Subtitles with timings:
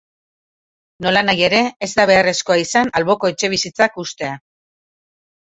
[1.05, 4.35] Nolanahi ere, ez da beharrezkoa izan alboko etxebizitzak hustea.